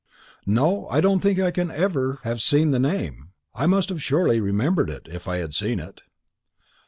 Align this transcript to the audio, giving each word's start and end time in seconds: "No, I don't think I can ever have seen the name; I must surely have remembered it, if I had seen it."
"No, 0.47 0.87
I 0.89 0.99
don't 0.99 1.19
think 1.19 1.37
I 1.37 1.51
can 1.51 1.69
ever 1.69 2.17
have 2.23 2.41
seen 2.41 2.71
the 2.71 2.79
name; 2.79 3.33
I 3.53 3.67
must 3.67 3.95
surely 3.99 4.37
have 4.37 4.45
remembered 4.45 4.89
it, 4.89 5.07
if 5.11 5.27
I 5.27 5.37
had 5.37 5.53
seen 5.53 5.79
it." 5.79 6.01